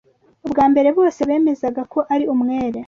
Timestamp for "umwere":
2.33-2.79